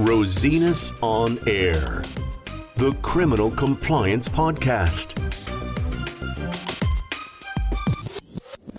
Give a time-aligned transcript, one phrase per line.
[0.00, 2.02] Rosinus on Air,
[2.76, 5.12] the Criminal Compliance Podcast.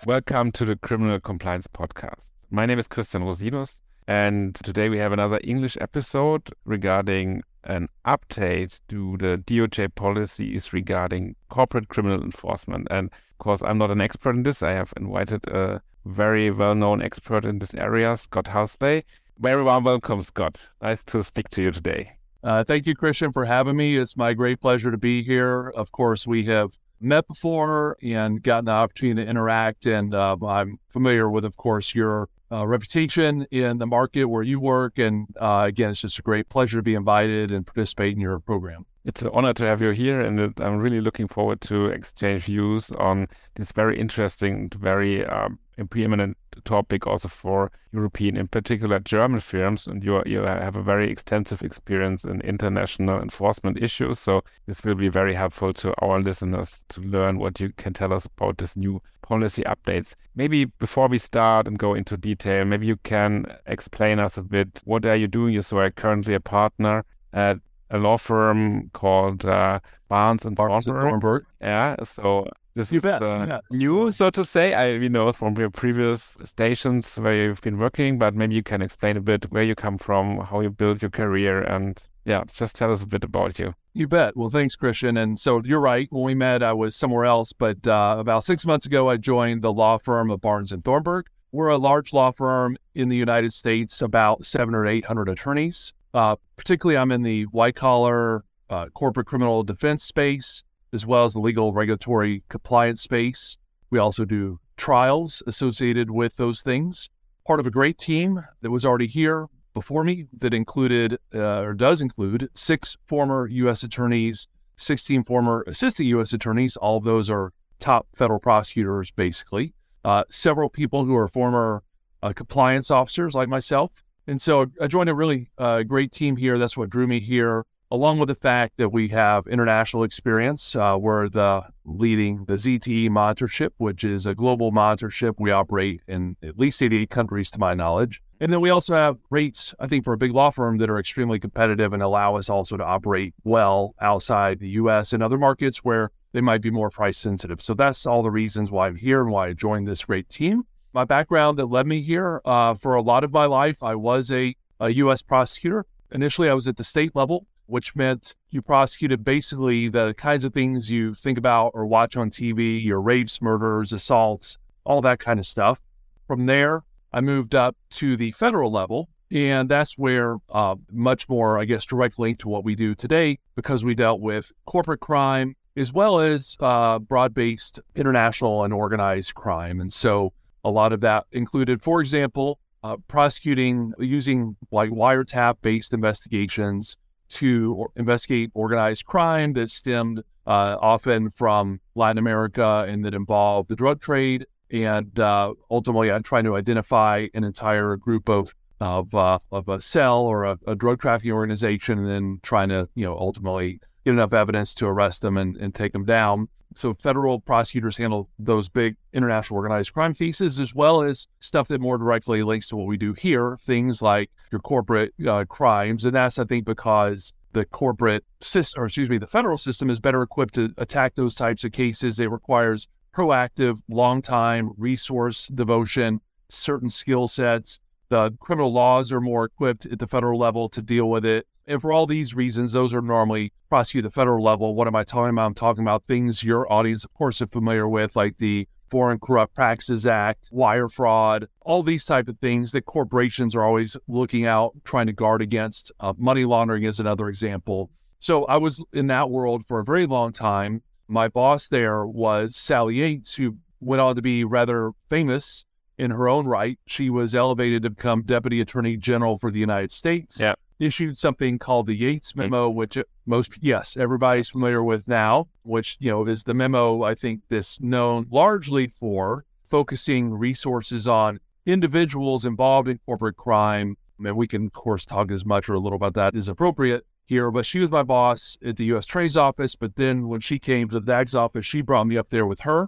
[0.08, 2.32] Welcome to the Criminal Compliance Podcast.
[2.50, 8.82] My name is Christian Rosinus, and today we have another English episode regarding an update
[8.88, 12.88] to the DOJ policies regarding corporate criminal enforcement.
[12.90, 14.64] And of course, I'm not an expert in this.
[14.64, 19.04] I have invited a very well known expert in this area, Scott Hulsey.
[19.42, 20.70] Very warm welcome, Scott.
[20.84, 22.12] Nice to speak to you today.
[22.44, 23.98] Uh, thank you, Christian, for having me.
[23.98, 25.70] It's my great pleasure to be here.
[25.70, 30.78] Of course, we have met before and gotten the opportunity to interact, and uh, I'm
[30.90, 35.00] familiar with, of course, your uh, reputation in the market where you work.
[35.00, 38.38] And uh, again, it's just a great pleasure to be invited and participate in your
[38.38, 38.86] program.
[39.06, 42.92] It's an honor to have you here, and I'm really looking forward to exchange views
[42.92, 45.58] on this very interesting, very um,
[45.90, 49.88] preeminent topic also for European, in particular German firms.
[49.88, 54.96] And you you have a very extensive experience in international enforcement issues, so this will
[54.96, 58.76] be very helpful to our listeners to learn what you can tell us about this
[58.76, 60.16] new policy updates.
[60.36, 64.82] Maybe before we start and go into detail, maybe you can explain us a bit
[64.86, 65.54] what are you doing?
[65.54, 67.58] You so are currently a partner at
[67.90, 70.86] a law firm called uh, Barnes and Barnes.
[70.86, 71.46] Thornburg.
[71.62, 73.62] Yeah, so this You is bet, uh, yes.
[73.72, 74.74] new, so to say.
[74.74, 78.82] I we know from your previous stations where you've been working, but maybe you can
[78.82, 82.76] explain a bit where you come from, how you built your career, and yeah, just
[82.76, 83.74] tell us a bit about you.
[83.94, 84.38] You bet.
[84.38, 85.18] Well, thanks, Christian.
[85.18, 86.08] And so you're right.
[86.12, 89.62] When we met, I was somewhere else, but uh, about six months ago, I joined
[89.62, 91.26] the law firm of Barnes and Thornburg.
[91.52, 95.94] We're a large law firm in the United States, about seven or eight hundred attorneys.
[96.14, 100.64] Uh, particularly, I'm in the white collar uh, corporate criminal defense space,
[100.94, 103.58] as well as the legal regulatory compliance space.
[103.90, 107.10] We also do trials associated with those things.
[107.46, 111.74] Part of a great team that was already here before me that included uh, or
[111.74, 113.84] does include six former U.S.
[113.84, 114.48] attorneys,
[114.78, 116.34] 16 former assistant U.S.
[116.34, 116.78] attorneys.
[116.78, 119.74] All of those are top federal prosecutors, basically.
[120.04, 121.84] Uh, several people who are former
[122.24, 124.04] uh, compliance officers like myself.
[124.28, 126.58] And so I joined a really uh, great team here.
[126.58, 130.76] That's what drew me here, along with the fact that we have international experience.
[130.76, 135.36] Uh, we're the leading the ZTE monitorship, which is a global monitorship.
[135.38, 138.22] We operate in at least 88 countries, to my knowledge.
[138.40, 140.98] And then we also have rates, I think, for a big law firm that are
[140.98, 145.84] extremely competitive and allow us also to operate well outside the US and other markets
[145.84, 147.62] where they might be more price sensitive.
[147.62, 150.64] So that's all the reasons why I'm here and why I joined this great team.
[150.94, 154.32] My background that led me here uh, for a lot of my life, I was
[154.32, 155.22] a, a U.S.
[155.22, 155.86] prosecutor.
[156.12, 160.54] Initially, I was at the state level, which meant you prosecuted basically the kinds of
[160.54, 165.40] things you think about or watch on TV your rapes, murders, assaults, all that kind
[165.40, 165.80] of stuff.
[166.28, 166.82] From there,
[167.14, 169.10] I moved up to the federal level.
[169.32, 173.40] And that's where uh, much more, I guess, direct link to what we do today
[173.56, 179.34] because we dealt with corporate crime as well as uh, broad based international and organized
[179.36, 179.80] crime.
[179.80, 180.34] And so
[180.66, 186.98] a lot of that included, for example, uh, prosecuting using like wiretap based investigations
[187.32, 193.76] to investigate organized crime that stemmed uh, often from Latin America and that involved the
[193.76, 194.46] drug trade.
[194.72, 199.80] And uh, ultimately, I'm trying to identify an entire group of of, uh, of a
[199.80, 204.12] cell or a, a drug trafficking organization, and then trying to you know ultimately get
[204.12, 206.50] enough evidence to arrest them and, and take them down.
[206.76, 211.82] So federal prosecutors handle those big international organized crime cases, as well as stuff that
[211.82, 216.06] more directly links to what we do here, things like your corporate uh, crimes.
[216.06, 220.00] And that's, I think, because the corporate system, or excuse me, the federal system is
[220.00, 222.20] better equipped to attack those types of cases.
[222.20, 227.80] It requires proactive, long time resource devotion, certain skill sets.
[228.08, 231.48] The criminal laws are more equipped at the federal level to deal with it.
[231.68, 234.76] And for all these reasons, those are normally prosecuted at the federal level.
[234.76, 235.46] What am I talking about?
[235.46, 239.56] I'm talking about things your audience, of course, are familiar with, like the Foreign Corrupt
[239.56, 244.74] Practices Act, wire fraud, all these type of things that corporations are always looking out,
[244.84, 245.94] trying to guard against.
[246.00, 247.90] Uh, money laundering is another example.
[248.20, 250.84] So I was in that world for a very long time.
[251.08, 255.64] My boss there was Sally Yates, who went on to be rather famous
[255.98, 256.78] in her own right.
[256.86, 260.40] She was elevated to become Deputy Attorney General for the United States.
[260.40, 260.56] Yeah.
[260.82, 265.96] Issued something called the Yates Memo, which uh, most, yes, everybody's familiar with now, which,
[266.00, 272.48] you know, is the memo, I think, this known largely for focusing resources on individuals
[272.48, 273.96] involved in corporate crime.
[274.26, 277.06] And we can, of course, talk as much or a little about that as appropriate
[277.26, 277.52] here.
[277.52, 279.06] But she was my boss at the U.S.
[279.06, 279.76] Attorney's office.
[279.76, 282.62] But then when she came to the DAG's office, she brought me up there with
[282.62, 282.88] her.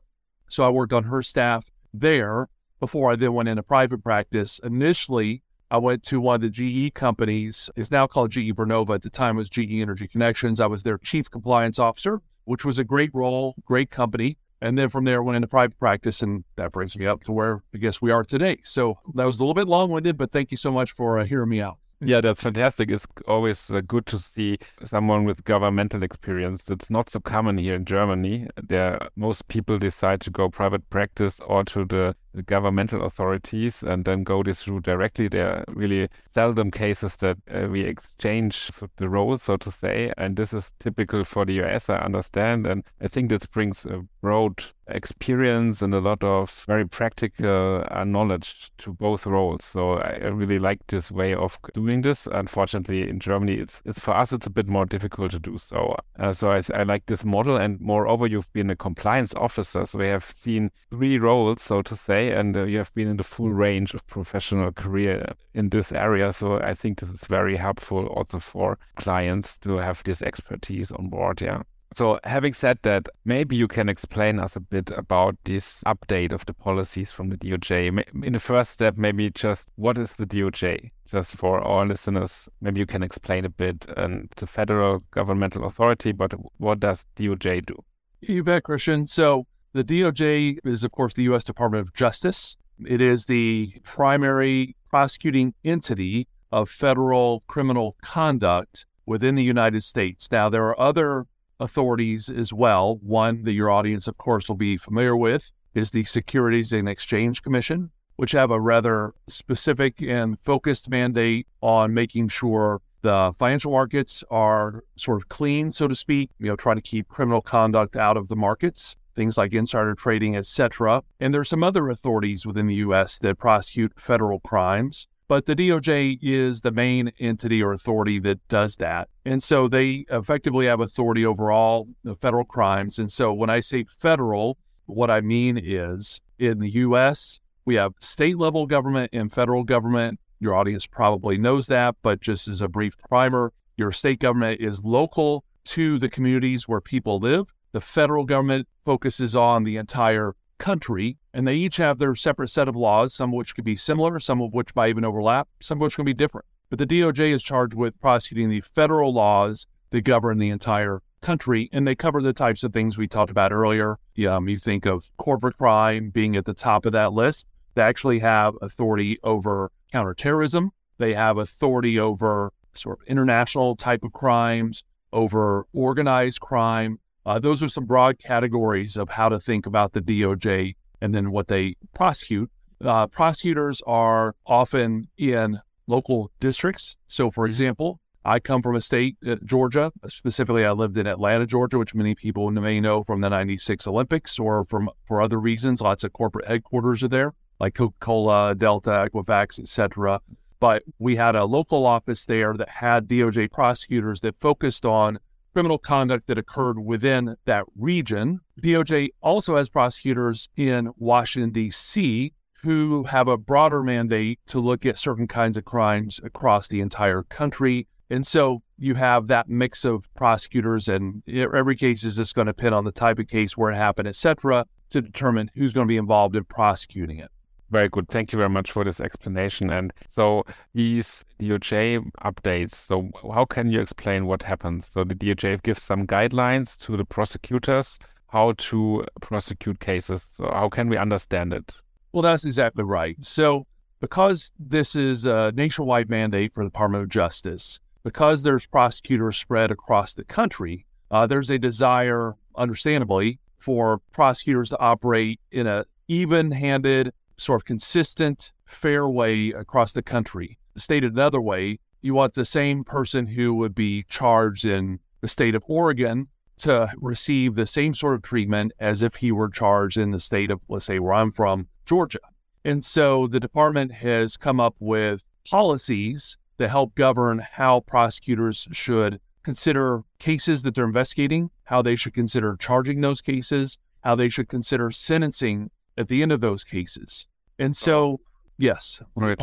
[0.50, 2.50] So I worked on her staff there
[2.80, 4.60] before I then went into private practice.
[4.64, 5.44] Initially,
[5.74, 7.72] I went to one of the GE companies.
[7.76, 8.94] It's now called GE Vernova.
[8.94, 10.62] At the time, it was GE Energy Connections.
[10.62, 14.38] I was their chief compliance officer, which was a great role, great company.
[14.62, 17.64] And then from there, went into private practice, and that brings me up to where
[17.74, 18.60] I guess we are today.
[18.62, 21.26] So that was a little bit long winded, but thank you so much for uh,
[21.26, 21.80] hearing me out.
[22.00, 22.92] Yeah, that's fantastic.
[22.92, 26.70] It's always uh, good to see someone with governmental experience.
[26.70, 28.48] It's not so common here in Germany.
[28.62, 34.06] There, most people decide to go private practice or to the the governmental authorities and
[34.06, 35.28] then go this route directly.
[35.28, 40.14] There are really seldom cases that uh, we exchange the roles, so to say.
[40.18, 42.68] And this is typical for the US, I understand.
[42.68, 48.04] And I think this brings a broad experience and a lot of very practical uh,
[48.04, 49.64] knowledge to both roles.
[49.64, 52.28] So I, I really like this way of doing this.
[52.28, 55.96] Unfortunately, in Germany, it's, it's for us, it's a bit more difficult to do so.
[56.20, 57.58] Uh, so I, I like this model.
[57.58, 59.86] And moreover, you've been a compliance officer.
[59.86, 63.18] So we have seen three roles, so to say and uh, you have been in
[63.18, 66.32] the full range of professional career in this area.
[66.34, 71.10] So I think this is very helpful also for clients to have this expertise on
[71.10, 71.42] board.
[71.42, 71.64] Yeah.
[71.94, 76.44] So, having said that, maybe you can explain us a bit about this update of
[76.48, 78.04] the policies from the DOJ.
[78.24, 80.90] In the first step, maybe just what is the DOJ?
[81.06, 83.86] Just for our listeners, maybe you can explain a bit.
[83.96, 87.76] And it's a federal governmental authority, but what does DOJ do?
[88.22, 89.06] You bet, Christian.
[89.06, 91.44] So, the DOJ is, of course, the U.S.
[91.44, 92.56] Department of Justice.
[92.86, 100.32] It is the primary prosecuting entity of federal criminal conduct within the United States.
[100.32, 101.26] Now, there are other
[101.60, 103.00] authorities as well.
[103.02, 107.42] One that your audience, of course, will be familiar with is the Securities and Exchange
[107.42, 114.24] Commission, which have a rather specific and focused mandate on making sure the financial markets
[114.30, 118.18] are sort of clean, so to speak, you know, trying to keep criminal conduct out
[118.18, 121.04] of the markets things like insider trading, etc.
[121.20, 123.18] And there's some other authorities within the U.S.
[123.20, 125.08] that prosecute federal crimes.
[125.28, 129.08] But the DOJ is the main entity or authority that does that.
[129.26, 133.00] And so they effectively have authority over all the federal crimes.
[133.00, 137.94] And so when I say federal, what I mean is in the US, we have
[138.00, 140.20] state level government and federal government.
[140.40, 144.84] Your audience probably knows that, but just as a brief primer, your state government is
[144.84, 147.54] local to the communities where people live.
[147.74, 152.68] The federal government focuses on the entire country, and they each have their separate set
[152.68, 155.80] of laws, some of which could be similar, some of which might even overlap, some
[155.80, 156.46] of which can be different.
[156.70, 161.68] But the DOJ is charged with prosecuting the federal laws that govern the entire country,
[161.74, 163.98] and they cover the types of things we talked about earlier.
[164.30, 167.48] Um, you think of corporate crime being at the top of that list.
[167.74, 170.72] They actually have authority over counterterrorism.
[171.00, 177.64] They have authority over sort of international type of crimes, over organized crime, uh, those
[177.64, 181.76] are some broad categories of how to think about the DOJ and then what they
[181.94, 182.50] prosecute.
[182.84, 186.98] Uh, prosecutors are often in local districts.
[187.08, 189.92] So, for example, I come from a state, uh, Georgia.
[190.08, 194.40] Specifically, I lived in Atlanta, Georgia, which many people may know from the '96 Olympics
[194.40, 195.82] or from for other reasons.
[195.82, 200.22] Lots of corporate headquarters are there, like Coca-Cola, Delta, Equifax, etc.
[200.60, 205.20] But we had a local office there that had DOJ prosecutors that focused on
[205.54, 208.40] criminal conduct that occurred within that region.
[208.60, 208.68] Mm-hmm.
[208.68, 212.34] DOJ also has prosecutors in Washington, D.C.,
[212.64, 217.24] who have a broader mandate to look at certain kinds of crimes across the entire
[217.24, 217.88] country.
[218.10, 222.54] And so you have that mix of prosecutors, and every case is just going to
[222.54, 225.88] pin on the type of case, where it happened, et cetera, to determine who's going
[225.88, 227.32] to be involved in prosecuting it.
[227.72, 228.08] Very good.
[228.10, 229.70] Thank you very much for this explanation.
[229.72, 234.86] And so these DOJ updates, so how can you explain what happens?
[234.88, 237.98] So the DOJ gives some guidelines to the prosecutors
[238.34, 240.24] how to prosecute cases.
[240.24, 241.72] So how can we understand it?
[242.12, 243.16] Well, that's exactly right.
[243.22, 243.68] So
[244.00, 249.72] because this is a nationwide mandate for the Department of Justice, because there's prosecutors spread
[249.72, 257.14] across the country, uh, there's a desire, understandably, for prosecutors to operate in a even-handed
[257.38, 260.58] sort of consistent, fair way across the country.
[260.78, 265.56] Stated another way, you want the same person who would be charged in the state
[265.56, 270.12] of Oregon to receive the same sort of treatment as if he were charged in
[270.12, 272.20] the state of, let's say, where I'm from, Georgia.
[272.66, 279.20] And so the department has come up with policies that help govern how prosecutors should
[279.44, 284.48] consider cases that they're investigating, how they should consider charging those cases, how they should
[284.48, 287.28] consider sentencing at the end of those cases.
[287.60, 288.20] And so,
[288.58, 289.02] yes.
[289.16, 289.38] Right,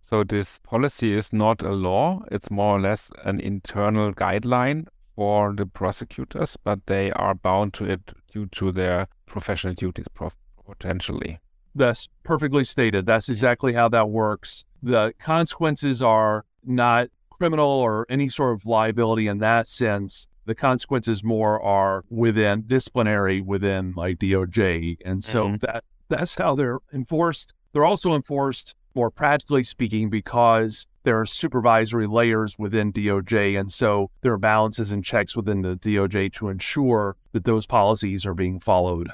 [0.00, 2.22] So this policy is not a law.
[2.30, 7.84] It's more or less an internal guideline for the prosecutors, but they are bound to
[7.84, 8.00] it
[8.32, 10.06] due to their professional duties
[10.66, 11.38] potentially.
[11.74, 13.06] That's perfectly stated.
[13.06, 14.64] That's exactly how that works.
[14.82, 20.26] The consequences are not criminal or any sort of liability in that sense.
[20.50, 24.96] The consequences more are within disciplinary within like DOJ.
[25.04, 25.54] And so mm-hmm.
[25.60, 27.54] that that's how they're enforced.
[27.72, 33.60] They're also enforced more practically speaking because there are supervisory layers within DOJ.
[33.60, 38.26] And so there are balances and checks within the DOJ to ensure that those policies
[38.26, 39.12] are being followed.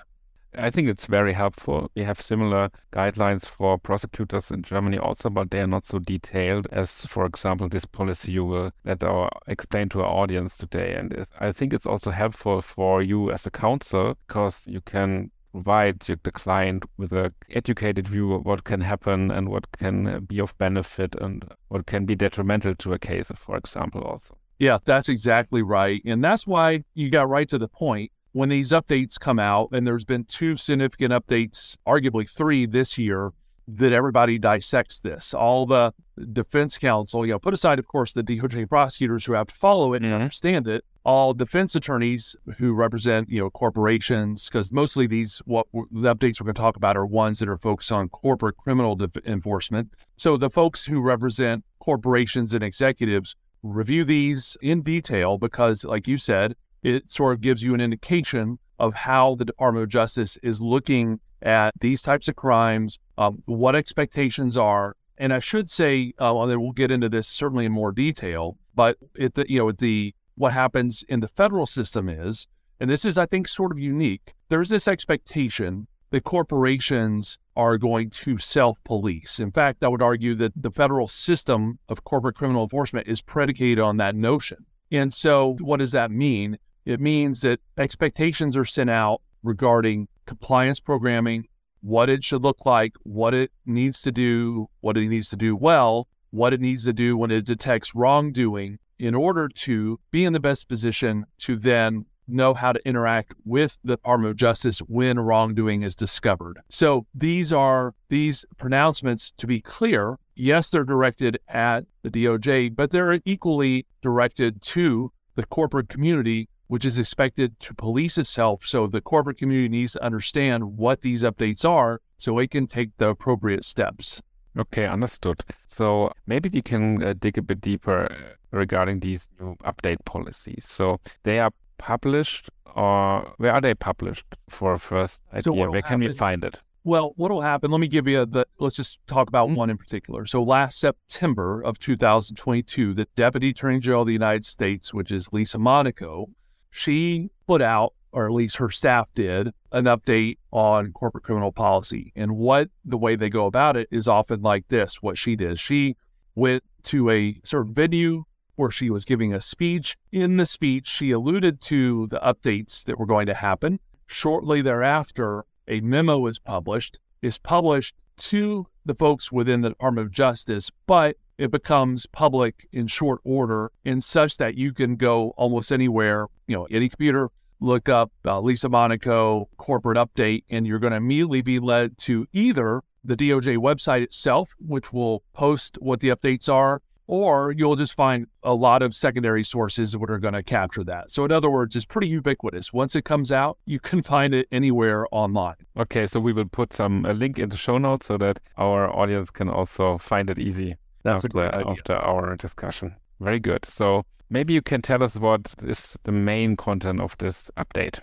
[0.57, 1.91] I think it's very helpful.
[1.95, 6.67] We have similar guidelines for prosecutors in Germany also, but they are not so detailed
[6.73, 10.95] as, for example, this policy you will let our explain to our audience today.
[10.95, 16.01] And I think it's also helpful for you as a counsel because you can provide
[16.01, 20.57] the client with an educated view of what can happen and what can be of
[20.59, 24.37] benefit and what can be detrimental to a case, for example, also.
[24.59, 26.01] Yeah, that's exactly right.
[26.07, 29.87] And that's why you got right to the point when these updates come out, and
[29.87, 33.33] there's been two significant updates, arguably three this year,
[33.67, 35.33] that everybody dissects this.
[35.33, 35.95] All the
[36.35, 39.95] defense counsel, you know, put aside, of course, the DOJ prosecutors who have to follow
[39.95, 40.17] it and mm-hmm.
[40.17, 40.85] understand it.
[41.03, 46.45] All defense attorneys who represent, you know, corporations, because mostly these what the updates we're
[46.45, 49.93] going to talk about are ones that are focused on corporate criminal def- enforcement.
[50.19, 56.19] So the folks who represent corporations and executives review these in detail because, like you
[56.19, 56.55] said,
[56.87, 61.19] it sort of gives you an indication of how the Department of Justice is looking
[61.43, 64.95] at these types of crimes, um, what expectations are.
[65.19, 68.57] And I should say, uh, well, then we'll get into this certainly in more detail,
[68.77, 72.47] but it, the, you know, the what happens in the federal system is,
[72.79, 74.35] and this is, I think, sort of unique.
[74.49, 79.41] There's this expectation that corporations are going to self police.
[79.41, 83.81] In fact, I would argue that the federal system of corporate criminal enforcement is predicated
[83.81, 84.67] on that notion.
[84.93, 86.59] And so, what does that mean?
[86.87, 91.49] It means that expectations are sent out regarding compliance programming,
[91.81, 95.57] what it should look like, what it needs to do, what it needs to do
[95.57, 100.33] well, what it needs to do when it detects wrongdoing in order to be in
[100.33, 105.19] the best position to then know how to interact with the Department of Justice when
[105.19, 106.61] wrongdoing is discovered.
[106.69, 110.19] So these are these pronouncements to be clear.
[110.35, 116.85] Yes, they're directed at the DOJ, but they're equally directed to the corporate community which
[116.85, 118.67] is expected to police itself.
[118.67, 122.97] So the corporate community needs to understand what these updates are so it can take
[122.97, 124.23] the appropriate steps.
[124.59, 125.45] Okay, understood.
[125.67, 130.65] So maybe we can uh, dig a bit deeper uh, regarding these new update policies.
[130.65, 135.43] So they are published, or where are they published for a first idea?
[135.43, 136.59] So where can we find it?
[136.85, 137.73] Well, what will happen?
[137.73, 138.47] Let me give you the.
[138.61, 139.57] Let's just talk about mm-hmm.
[139.57, 140.25] one in particular.
[140.25, 145.33] So, last September of 2022, the Deputy Attorney General of the United States, which is
[145.33, 146.29] Lisa Monaco,
[146.77, 152.13] she put out, or at least her staff did, an update on corporate criminal policy.
[152.15, 155.59] And what the way they go about it is often like this what she did.
[155.59, 155.97] She
[156.35, 158.25] went to a certain venue
[158.57, 159.97] where she was giving a speech.
[160.13, 163.81] In the speech, she alluded to the updates that were going to happen.
[164.07, 170.13] Shortly thereafter, a memo was published, is published to the folks within the Department of
[170.13, 175.71] Justice, but it becomes public in short order in such that you can go almost
[175.73, 180.93] anywhere, you know, any computer, look up uh, Lisa Monaco corporate update, and you're going
[180.93, 186.09] to immediately be led to either the DOJ website itself, which will post what the
[186.09, 190.43] updates are, or you'll just find a lot of secondary sources that are going to
[190.43, 191.11] capture that.
[191.13, 192.73] So, in other words, it's pretty ubiquitous.
[192.73, 195.55] Once it comes out, you can find it anywhere online.
[195.77, 198.93] Okay, so we will put some a link in the show notes so that our
[198.93, 200.77] audience can also find it easy.
[201.07, 202.97] After, after our discussion.
[203.21, 203.65] Very good.
[203.65, 208.01] So maybe you can tell us what is the main content of this update.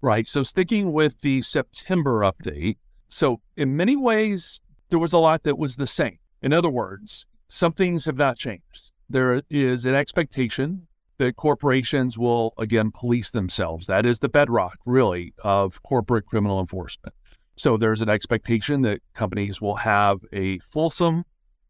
[0.00, 0.28] Right.
[0.28, 2.76] So sticking with the September update,
[3.08, 4.60] so in many ways
[4.90, 6.18] there was a lot that was the same.
[6.42, 8.92] In other words, some things have not changed.
[9.08, 10.86] There is an expectation
[11.18, 13.86] that corporations will again police themselves.
[13.86, 17.14] That is the bedrock, really, of corporate criminal enforcement.
[17.56, 21.24] So there's an expectation that companies will have a fulsome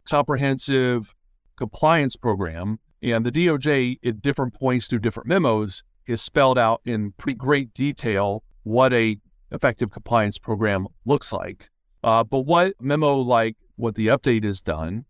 [0.09, 1.15] comprehensive
[1.57, 2.79] compliance program.
[3.03, 7.75] And the DOJ, at different points through different memos, has spelled out in pretty great
[7.75, 9.19] detail what a
[9.53, 11.71] effective compliance program looks like.
[12.03, 15.05] Uh, but what memo like what the update has done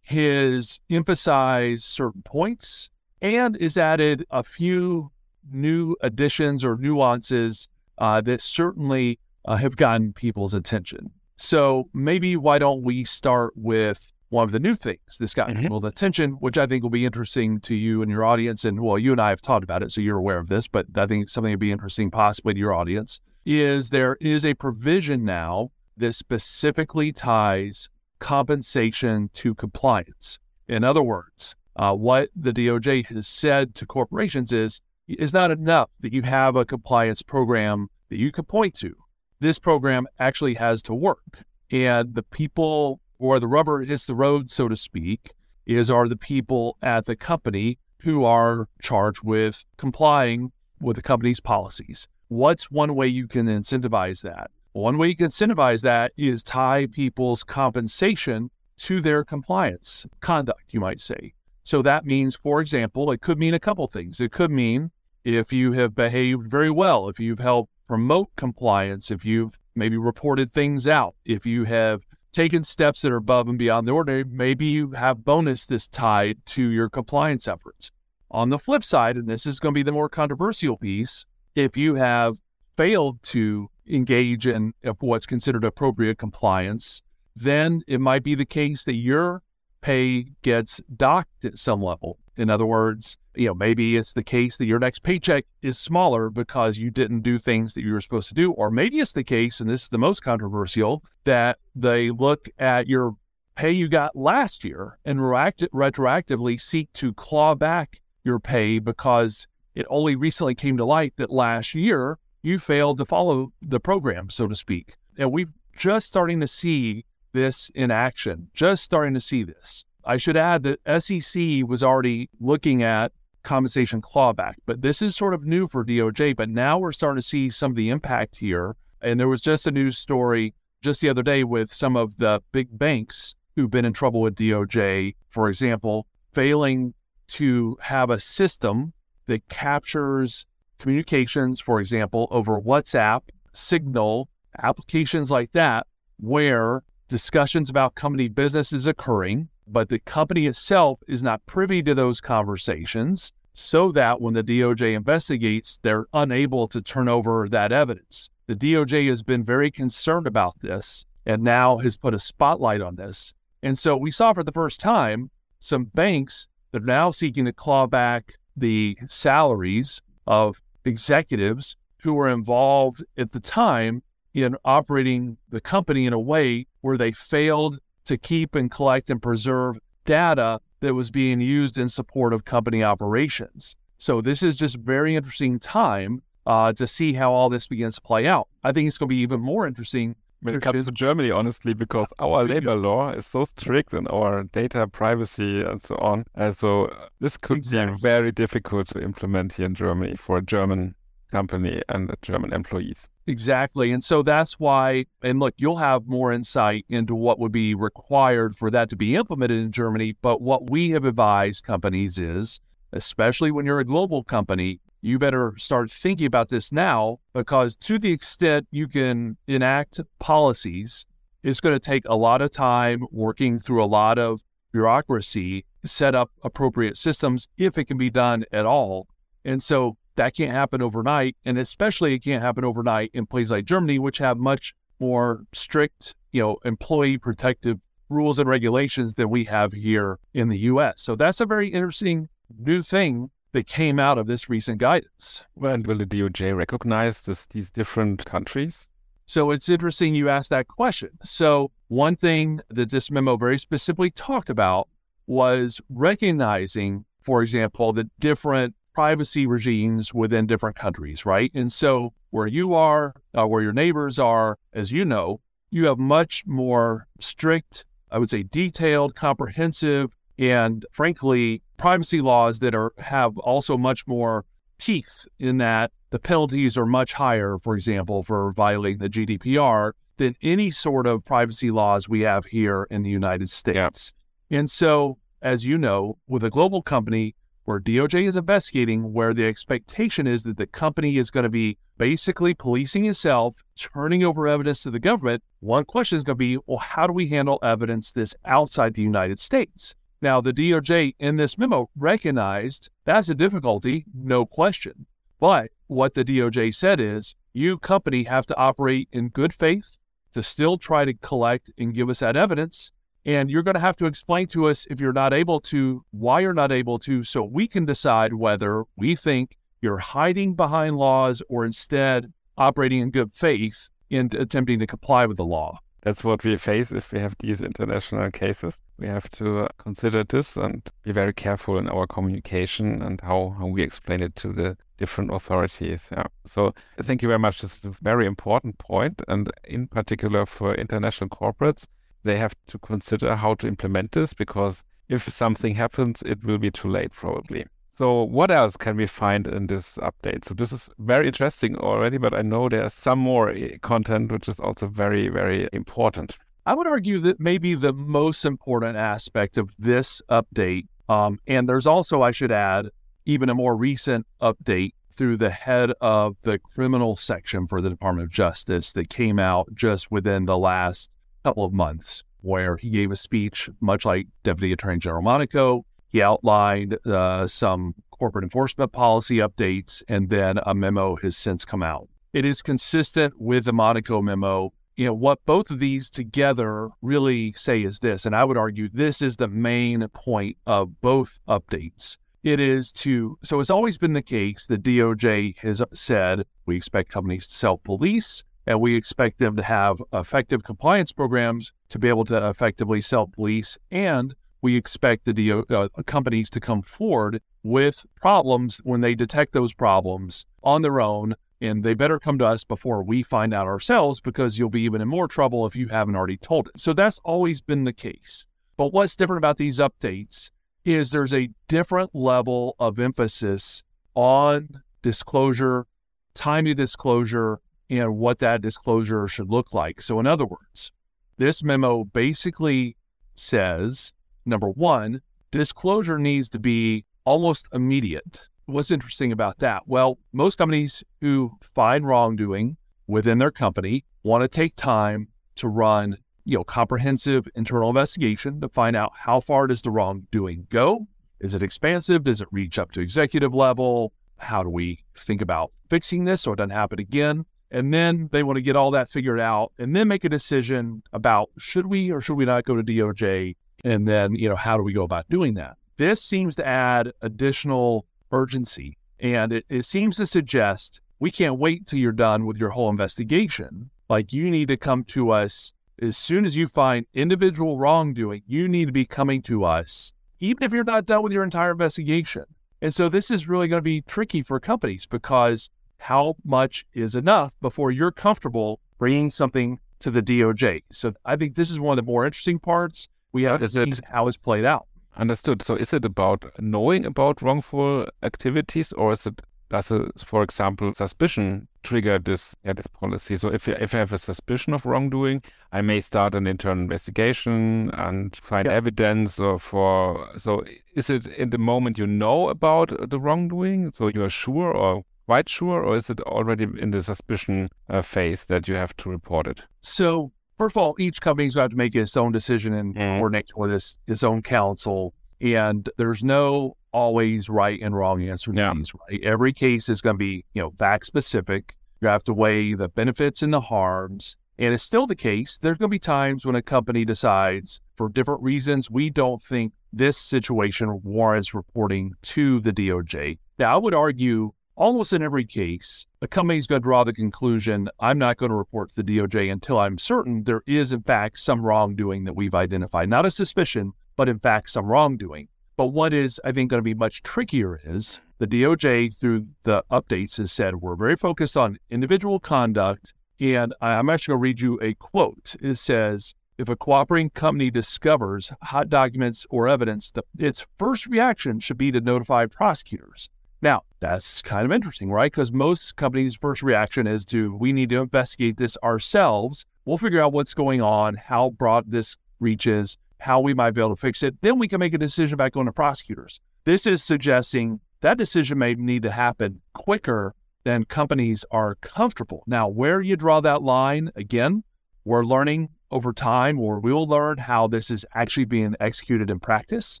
[0.02, 2.90] has emphasized certain points
[3.20, 5.10] and is added a few
[5.50, 11.10] new additions or nuances uh, that certainly uh, have gotten people's attention.
[11.36, 15.62] So maybe why don't we start with one of the new things that's gotten mm-hmm.
[15.62, 18.64] people's attention, which I think will be interesting to you and your audience.
[18.64, 20.86] And well, you and I have talked about it, so you're aware of this, but
[20.96, 25.24] I think something would be interesting possibly to your audience is there is a provision
[25.24, 30.38] now that specifically ties compensation to compliance.
[30.66, 35.88] In other words, uh, what the DOJ has said to corporations is is not enough
[36.00, 38.92] that you have a compliance program that you can point to.
[39.38, 41.44] This program actually has to work.
[41.70, 45.32] And the people where the rubber hits the road, so to speak,
[45.66, 51.40] is are the people at the company who are charged with complying with the company's
[51.40, 52.08] policies.
[52.28, 54.50] What's one way you can incentivize that?
[54.72, 60.80] One way you can incentivize that is tie people's compensation to their compliance conduct, you
[60.80, 61.32] might say.
[61.62, 64.20] So that means, for example, it could mean a couple things.
[64.20, 64.90] It could mean
[65.24, 70.52] if you have behaved very well, if you've helped promote compliance, if you've maybe reported
[70.52, 72.04] things out, if you have
[72.36, 76.36] taken steps that are above and beyond the ordinary, maybe you have bonus this tied
[76.44, 77.90] to your compliance efforts.
[78.30, 81.24] On the flip side, and this is going to be the more controversial piece,
[81.54, 82.34] if you have
[82.76, 87.00] failed to engage in uh, what's considered appropriate compliance,
[87.34, 89.42] then it might be the case that your
[89.80, 92.18] pay gets docked at some level.
[92.36, 96.30] In other words, you know, maybe it's the case that your next paycheck is smaller
[96.30, 98.52] because you didn't do things that you were supposed to do.
[98.52, 102.88] Or maybe it's the case, and this is the most controversial, that they look at
[102.88, 103.16] your
[103.54, 109.86] pay you got last year and retroactively seek to claw back your pay because it
[109.88, 114.46] only recently came to light that last year you failed to follow the program, so
[114.46, 114.94] to speak.
[115.18, 119.84] And we've just starting to see this in action, just starting to see this.
[120.04, 123.12] I should add that SEC was already looking at
[123.46, 126.36] compensation clawback, but this is sort of new for DOJ.
[126.36, 128.76] But now we're starting to see some of the impact here.
[129.00, 132.42] And there was just a news story just the other day with some of the
[132.52, 136.92] big banks who've been in trouble with DOJ, for example, failing
[137.28, 138.92] to have a system
[139.26, 140.44] that captures
[140.78, 143.22] communications, for example, over WhatsApp,
[143.52, 144.28] Signal,
[144.62, 145.86] applications like that,
[146.18, 151.94] where discussions about company business is occurring but the company itself is not privy to
[151.94, 158.28] those conversations so that when the DOJ investigates, they're unable to turn over that evidence.
[158.46, 162.96] The DOJ has been very concerned about this and now has put a spotlight on
[162.96, 163.34] this.
[163.62, 167.52] And so we saw for the first time some banks that are now seeking to
[167.52, 174.02] claw back the salaries of executives who were involved at the time
[174.34, 179.20] in operating the company in a way where they failed to keep and collect and
[179.22, 183.76] preserve data that was being used in support of company operations.
[183.98, 188.00] So this is just very interesting time uh, to see how all this begins to
[188.00, 188.48] play out.
[188.62, 191.74] I think it's going to be even more interesting when it comes to Germany, honestly,
[191.74, 196.24] because our labor law is so strict and our data privacy and so on.
[196.34, 197.94] And so uh, this could exactly.
[197.94, 200.94] be very difficult to implement here in Germany for a German
[201.30, 203.08] company and German employees.
[203.26, 203.90] Exactly.
[203.90, 208.56] And so that's why, and look, you'll have more insight into what would be required
[208.56, 210.16] for that to be implemented in Germany.
[210.22, 212.60] But what we have advised companies is,
[212.92, 217.98] especially when you're a global company, you better start thinking about this now because to
[217.98, 221.04] the extent you can enact policies,
[221.42, 225.88] it's going to take a lot of time working through a lot of bureaucracy, to
[225.88, 229.06] set up appropriate systems if it can be done at all.
[229.44, 231.36] And so that can't happen overnight.
[231.44, 236.14] And especially it can't happen overnight in places like Germany, which have much more strict,
[236.32, 241.02] you know, employee protective rules and regulations than we have here in the US.
[241.02, 245.46] So that's a very interesting new thing that came out of this recent guidance.
[245.54, 248.88] Well, and will the DOJ recognize this, these different countries?
[249.24, 251.10] So it's interesting you asked that question.
[251.24, 254.88] So one thing that this memo very specifically talked about
[255.26, 261.50] was recognizing, for example, the different privacy regimes within different countries, right?
[261.54, 265.98] And so where you are, uh, where your neighbors are, as you know, you have
[265.98, 273.36] much more strict, I would say detailed, comprehensive, and frankly, privacy laws that are have
[273.36, 274.46] also much more
[274.78, 280.36] teeth in that the penalties are much higher, for example, for violating the GDPR than
[280.40, 284.14] any sort of privacy laws we have here in the United States.
[284.48, 284.60] Yeah.
[284.60, 287.34] And so, as you know, with a global company,
[287.66, 291.78] where DOJ is investigating, where the expectation is that the company is going to be
[291.98, 295.42] basically policing itself, turning over evidence to the government.
[295.58, 299.02] One question is going to be, well, how do we handle evidence that's outside the
[299.02, 299.96] United States?
[300.22, 305.06] Now, the DOJ in this memo recognized that's a difficulty, no question.
[305.40, 309.98] But what the DOJ said is, you company have to operate in good faith
[310.32, 312.92] to still try to collect and give us that evidence
[313.26, 316.40] and you're going to have to explain to us if you're not able to, why
[316.40, 321.42] you're not able to, so we can decide whether we think you're hiding behind laws
[321.48, 325.80] or instead operating in good faith in attempting to comply with the law.
[326.06, 328.78] that's what we face if we have these international cases.
[328.96, 333.56] We have to uh, consider this and be very careful in our communication and how,
[333.58, 336.02] how we explain it to the different authorities.
[336.12, 336.28] Yeah.
[336.44, 337.60] So thank you very much.
[337.60, 341.88] This is a very important point, and in particular for international corporates,
[342.26, 346.70] they have to consider how to implement this because if something happens, it will be
[346.70, 347.64] too late probably.
[347.90, 350.44] So what else can we find in this update?
[350.44, 354.48] So this is very interesting already, but I know there's some more eh, content which
[354.48, 356.36] is also very, very important.
[356.66, 361.86] I would argue that maybe the most important aspect of this update, um, and there's
[361.86, 362.88] also, I should add,
[363.24, 368.26] even a more recent update through the head of the criminal section for the Department
[368.26, 371.10] of Justice that came out just within the last
[371.46, 376.20] couple of months, where he gave a speech, much like Deputy Attorney General Monaco, he
[376.20, 382.08] outlined uh, some corporate enforcement policy updates, and then a memo has since come out.
[382.32, 384.72] It is consistent with the Monaco memo.
[384.96, 388.88] You know, what both of these together really say is this, and I would argue
[388.88, 392.16] this is the main point of both updates.
[392.42, 397.12] It is to, so it's always been the case that DOJ has said we expect
[397.12, 402.08] companies to self police and we expect them to have effective compliance programs to be
[402.08, 408.06] able to effectively self police and we expect the uh, companies to come forward with
[408.16, 411.34] problems when they detect those problems on their own.
[411.60, 415.00] And they better come to us before we find out ourselves because you'll be even
[415.00, 416.80] in more trouble if you haven't already told it.
[416.80, 418.46] So that's always been the case.
[418.76, 420.50] But what's different about these updates
[420.84, 425.86] is there's a different level of emphasis on disclosure,
[426.34, 430.00] timely disclosure, and what that disclosure should look like.
[430.00, 430.92] So, in other words,
[431.38, 432.96] this memo basically
[433.34, 434.12] says
[434.48, 438.48] Number one, disclosure needs to be almost immediate.
[438.66, 439.82] What's interesting about that?
[439.86, 442.76] Well, most companies who find wrongdoing
[443.08, 448.68] within their company want to take time to run, you know, comprehensive internal investigation to
[448.68, 451.08] find out how far does the wrongdoing go?
[451.40, 452.22] Is it expansive?
[452.22, 454.12] Does it reach up to executive level?
[454.38, 457.46] How do we think about fixing this so it doesn't happen again?
[457.70, 461.02] And then they want to get all that figured out and then make a decision
[461.12, 464.76] about should we or should we not go to DOJ and then, you know, how
[464.76, 465.76] do we go about doing that?
[465.96, 468.98] This seems to add additional urgency.
[469.18, 472.90] And it, it seems to suggest we can't wait till you're done with your whole
[472.90, 473.90] investigation.
[474.08, 478.68] Like you need to come to us as soon as you find individual wrongdoing, you
[478.68, 482.44] need to be coming to us, even if you're not done with your entire investigation.
[482.82, 485.70] And so this is really going to be tricky for companies because
[486.06, 490.84] how much is enough before you're comfortable bringing something to the DOJ?
[490.92, 493.92] So I think this is one of the more interesting parts we have to see
[494.12, 494.86] how it's played out.
[495.16, 495.62] Understood.
[495.62, 500.94] So is it about knowing about wrongful activities or is it does a, for example,
[500.94, 503.36] suspicion trigger this yeah, this policy?
[503.36, 505.42] So if if I have a suspicion of wrongdoing,
[505.72, 508.74] I may start an internal investigation and find yeah.
[508.74, 510.62] evidence or for so
[510.94, 515.04] is it in the moment you know about the wrongdoing, so you are sure or
[515.26, 519.10] quite sure, or is it already in the suspicion uh, phase that you have to
[519.10, 519.66] report it?
[519.80, 522.94] So first of all, each company's going to have to make its own decision and
[522.94, 523.18] mm.
[523.18, 525.14] coordinate with its, its own counsel.
[525.40, 528.72] And there's no always right and wrong answer to yeah.
[528.74, 529.22] these, right?
[529.22, 531.74] Every case is going to be, you know, fact specific.
[532.00, 534.36] You have to weigh the benefits and the harms.
[534.58, 535.58] And it's still the case.
[535.58, 539.74] There's going to be times when a company decides, for different reasons, we don't think
[539.92, 543.38] this situation warrants reporting to the DOJ.
[543.58, 547.88] Now, I would argue almost in every case, a company's going to draw the conclusion
[547.98, 551.40] I'm not going to report to the DOJ until I'm certain there is, in fact,
[551.40, 553.08] some wrongdoing that we've identified.
[553.08, 555.48] Not a suspicion, but in fact, some wrongdoing.
[555.76, 559.82] But what is, I think, going to be much trickier is the DOJ, through the
[559.90, 563.12] updates, has said we're very focused on individual conduct.
[563.38, 565.56] And I'm actually going to read you a quote.
[565.60, 571.60] It says, if a cooperating company discovers hot documents or evidence, the, its first reaction
[571.60, 573.28] should be to notify prosecutors.
[573.60, 575.32] Now, that's kind of interesting, right?
[575.32, 579.66] Because most companies' first reaction is to, we need to investigate this ourselves.
[579.84, 583.96] We'll figure out what's going on, how broad this reaches, how we might be able
[583.96, 584.36] to fix it.
[584.42, 586.40] Then we can make a decision about going to prosecutors.
[586.64, 592.44] This is suggesting that decision may need to happen quicker than companies are comfortable.
[592.46, 594.62] Now, where you draw that line, again,
[595.04, 600.00] we're learning over time, or we'll learn how this is actually being executed in practice.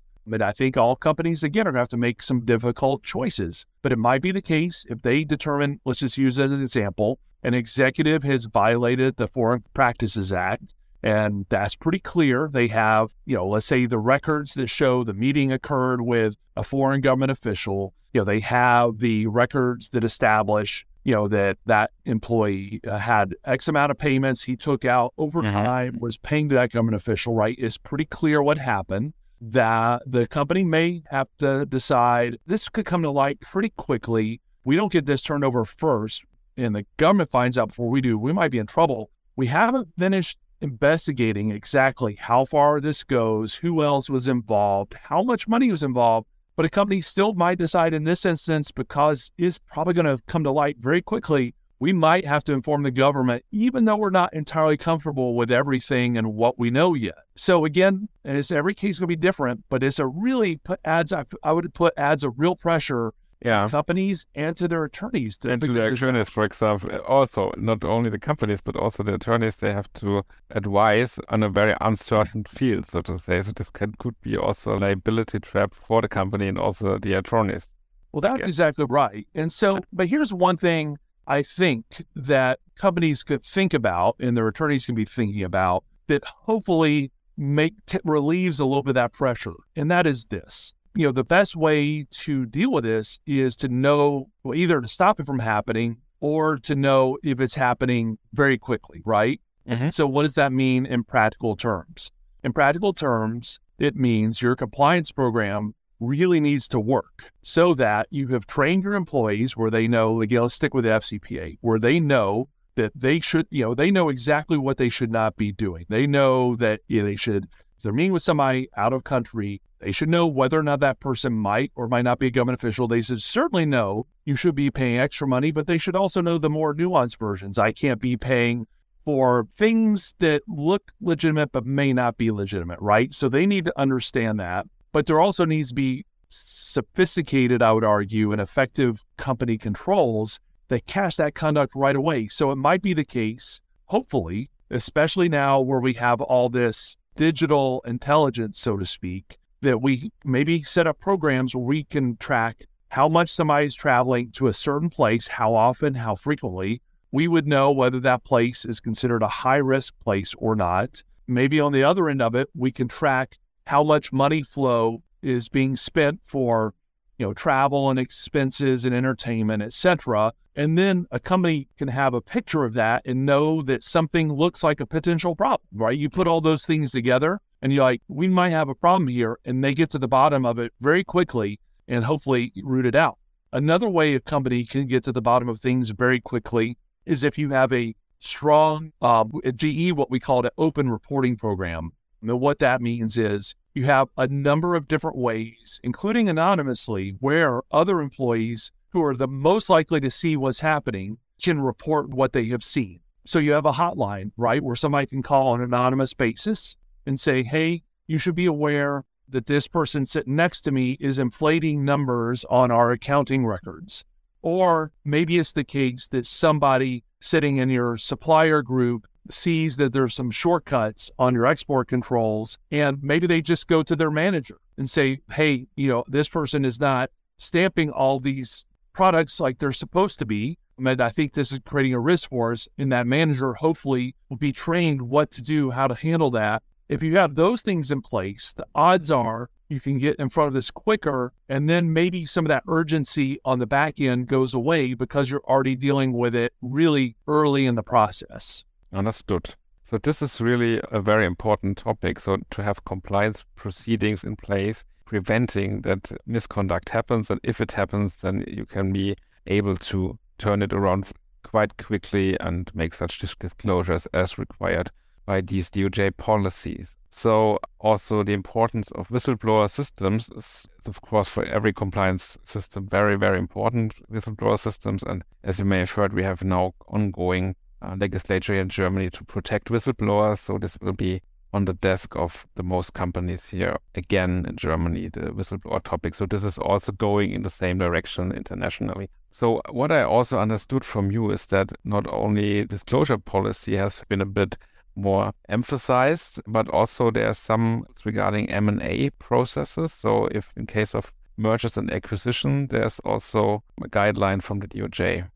[0.26, 3.64] But I think all companies, again, are going to have to make some difficult choices.
[3.82, 7.18] But it might be the case if they determine, let's just use as an example,
[7.42, 12.48] an executive has violated the Foreign Practices Act And that's pretty clear.
[12.52, 16.64] They have, you know, let's say the records that show the meeting occurred with a
[16.64, 17.94] foreign government official.
[18.12, 23.36] You know, they have the records that establish, you know, that that employee uh, had
[23.44, 25.52] X amount of payments he took out over Mhm.
[25.52, 27.54] time, was paying to that government official, right?
[27.58, 29.12] It's pretty clear what happened.
[29.40, 34.40] That the company may have to decide this could come to light pretty quickly.
[34.64, 36.24] We don't get this turned over first,
[36.56, 39.10] and the government finds out before we do, we might be in trouble.
[39.36, 45.46] We haven't finished investigating exactly how far this goes, who else was involved, how much
[45.46, 46.26] money was involved.
[46.56, 50.44] But a company still might decide in this instance, because it's probably going to come
[50.44, 54.32] to light very quickly, we might have to inform the government, even though we're not
[54.32, 57.18] entirely comfortable with everything and what we know yet.
[57.34, 61.12] So again, it's every case going to be different, but it's a really put adds.
[61.12, 63.12] I, I would put adds a real pressure
[63.44, 63.64] Yeah.
[63.64, 65.36] to companies and to their attorneys.
[65.38, 69.14] To And to the attorneys, for example, also not only the companies but also the
[69.14, 73.42] attorneys, they have to advise on a very uncertain field, so to say.
[73.42, 77.12] So this can, could be also a liability trap for the company and also the
[77.12, 77.68] attorneys.
[78.12, 79.26] Well, that's exactly right.
[79.34, 84.46] And so, but here's one thing I think that companies could think about and their
[84.48, 89.12] attorneys can be thinking about that hopefully make t- relieves a little bit of that
[89.12, 89.54] pressure.
[89.74, 90.72] And that is this.
[90.94, 94.88] You know, the best way to deal with this is to know well, either to
[94.88, 99.40] stop it from happening or to know if it's happening very quickly, right?
[99.68, 99.92] Mhm.
[99.92, 102.12] So, what does that mean in practical terms?
[102.42, 108.28] In practical terms, it means your compliance program really needs to work so that you
[108.28, 112.00] have trained your employees where they know, again, let's stick with the FCPA, where they
[112.00, 115.86] know that they should, you know, they know exactly what they should not be doing.
[115.88, 117.44] They know that you know, they should,
[117.76, 121.00] if they're meeting with somebody out of country, they should know whether or not that
[121.00, 122.88] person might or might not be a government official.
[122.88, 126.38] They should certainly know you should be paying extra money, but they should also know
[126.38, 127.58] the more nuanced versions.
[127.58, 128.66] I can't be paying
[128.98, 133.14] for things that look legitimate but may not be legitimate, right?
[133.14, 134.66] So they need to understand that.
[134.96, 140.86] But there also needs to be sophisticated, I would argue, and effective company controls that
[140.86, 142.28] catch that conduct right away.
[142.28, 147.82] So it might be the case, hopefully, especially now where we have all this digital
[147.84, 153.06] intelligence, so to speak, that we maybe set up programs where we can track how
[153.06, 156.80] much somebody's traveling to a certain place, how often, how frequently.
[157.12, 161.02] We would know whether that place is considered a high risk place or not.
[161.26, 165.48] Maybe on the other end of it, we can track how much money flow is
[165.48, 166.74] being spent for
[167.18, 172.20] you know travel and expenses and entertainment etc and then a company can have a
[172.20, 175.98] picture of that and know that something looks like a potential problem right?
[175.98, 179.38] You put all those things together and you're like we might have a problem here
[179.44, 183.18] and they get to the bottom of it very quickly and hopefully root it out.
[183.52, 187.38] Another way a company can get to the bottom of things very quickly is if
[187.38, 191.90] you have a strong uh, at ge what we call an open reporting program
[192.28, 197.62] and what that means is you have a number of different ways, including anonymously, where
[197.70, 202.46] other employees who are the most likely to see what's happening can report what they
[202.46, 203.00] have seen.
[203.24, 207.20] So you have a hotline, right, where somebody can call on an anonymous basis and
[207.20, 211.84] say, hey, you should be aware that this person sitting next to me is inflating
[211.84, 214.04] numbers on our accounting records.
[214.42, 220.14] Or maybe it's the case that somebody sitting in your supplier group sees that there's
[220.14, 224.88] some shortcuts on your export controls and maybe they just go to their manager and
[224.90, 230.18] say hey you know this person is not stamping all these products like they're supposed
[230.18, 230.58] to be.
[230.78, 234.36] And i think this is creating a risk for us and that manager hopefully will
[234.36, 236.62] be trained what to do how to handle that.
[236.88, 240.48] If you have those things in place the odds are you can get in front
[240.48, 244.54] of this quicker and then maybe some of that urgency on the back end goes
[244.54, 249.54] away because you're already dealing with it really early in the process Understood.
[249.84, 252.20] So this is really a very important topic.
[252.20, 258.16] So to have compliance proceedings in place, preventing that misconduct happens, and if it happens,
[258.16, 261.12] then you can be able to turn it around
[261.44, 264.90] quite quickly and make such disclosures as required
[265.24, 266.96] by these DOJ policies.
[267.10, 273.16] So also the importance of whistleblower systems is, of course, for every compliance system very,
[273.16, 273.94] very important.
[274.10, 278.70] Whistleblower systems, and as you may have heard, we have now ongoing Uh, legislature in
[278.70, 280.38] Germany to protect whistleblowers.
[280.38, 281.20] So this will be
[281.52, 286.14] on the desk of the most companies here again in Germany, the whistleblower topic.
[286.14, 289.10] So this is also going in the same direction internationally.
[289.30, 294.22] So what I also understood from you is that not only disclosure policy has been
[294.22, 294.56] a bit
[294.94, 299.92] more emphasized, but also there are some regarding M&A processes.
[299.92, 305.28] So if in case of mergers and acquisition, there's also a guideline from the DOJ.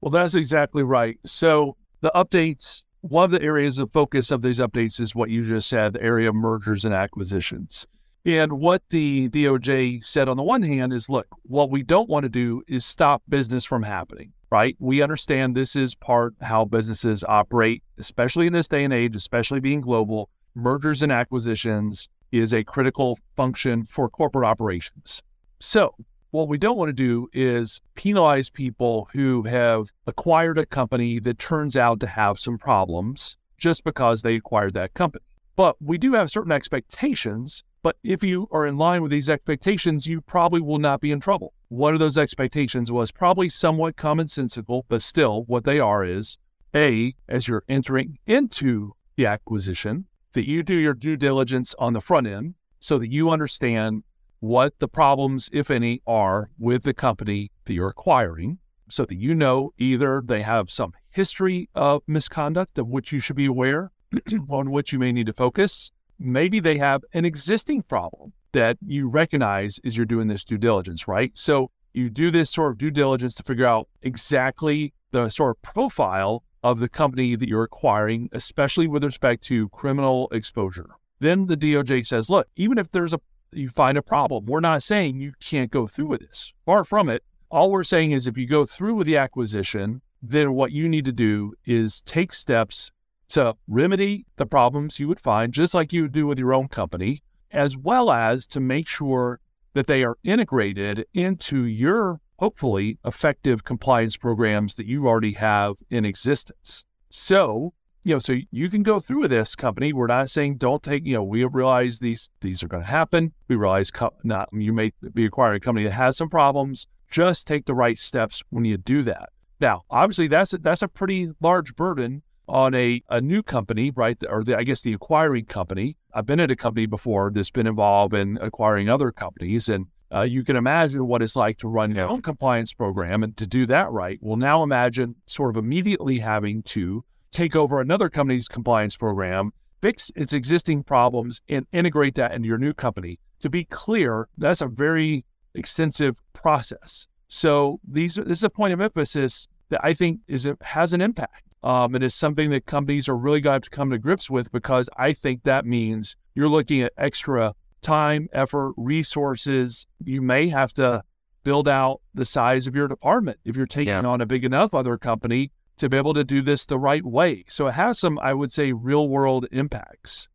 [0.00, 1.18] Well, that's exactly right.
[1.26, 5.44] So the updates one of the areas of focus of these updates is what you
[5.44, 7.86] just said, the area of mergers and acquisitions.
[8.24, 12.24] And what the DOJ said on the one hand is look, what we don't want
[12.24, 14.76] to do is stop business from happening, right?
[14.80, 19.60] We understand this is part how businesses operate, especially in this day and age, especially
[19.60, 20.28] being global.
[20.54, 25.22] Mergers and acquisitions is a critical function for corporate operations.
[25.60, 25.94] So,
[26.30, 31.38] what we don't want to do is penalize people who have acquired a company that
[31.38, 35.24] turns out to have some problems just because they acquired that company.
[35.56, 37.64] But we do have certain expectations.
[37.82, 41.20] But if you are in line with these expectations, you probably will not be in
[41.20, 41.54] trouble.
[41.68, 46.38] One of those expectations was probably somewhat commonsensical, but still, what they are is
[46.74, 52.00] A, as you're entering into the acquisition, that you do your due diligence on the
[52.00, 54.04] front end so that you understand
[54.40, 59.34] what the problems, if any, are with the company that you're acquiring so that you
[59.34, 63.90] know either they have some history of misconduct of which you should be aware,
[64.48, 65.90] on which you may need to focus.
[66.18, 71.06] Maybe they have an existing problem that you recognize as you're doing this due diligence,
[71.06, 71.30] right?
[71.34, 75.62] So you do this sort of due diligence to figure out exactly the sort of
[75.62, 80.90] profile of the company that you're acquiring, especially with respect to criminal exposure.
[81.20, 83.20] Then the DOJ says, look, even if there's a
[83.52, 84.46] you find a problem.
[84.46, 86.52] We're not saying you can't go through with this.
[86.66, 87.22] Far from it.
[87.50, 91.04] All we're saying is if you go through with the acquisition, then what you need
[91.06, 92.90] to do is take steps
[93.28, 96.68] to remedy the problems you would find, just like you would do with your own
[96.68, 99.40] company, as well as to make sure
[99.74, 106.04] that they are integrated into your hopefully effective compliance programs that you already have in
[106.04, 106.84] existence.
[107.10, 107.74] So
[108.08, 109.92] you know, so you can go through with this company.
[109.92, 113.34] We're not saying don't take, you know, we realize these these are going to happen.
[113.48, 116.86] We realize co- not you may be acquiring a company that has some problems.
[117.10, 119.28] Just take the right steps when you do that.
[119.60, 124.16] Now, obviously, that's a, that's a pretty large burden on a, a new company, right?
[124.26, 125.98] Or the, I guess the acquiring company.
[126.14, 130.22] I've been at a company before that's been involved in acquiring other companies, and uh,
[130.22, 133.66] you can imagine what it's like to run your own compliance program and to do
[133.66, 134.18] that right.
[134.22, 140.10] Well, now imagine sort of immediately having to take over another company's compliance program, fix
[140.16, 143.18] its existing problems, and integrate that into your new company.
[143.40, 147.08] To be clear, that's a very extensive process.
[147.28, 151.00] So these this is a point of emphasis that I think is it has an
[151.00, 151.44] impact.
[151.62, 154.30] Um, and it's something that companies are really going to have to come to grips
[154.30, 159.86] with because I think that means you're looking at extra time, effort, resources.
[160.04, 161.02] You may have to
[161.42, 164.02] build out the size of your department if you're taking yeah.
[164.02, 167.44] on a big enough other company to be able to do this the right way.
[167.48, 170.28] So it has some, I would say, real world impacts.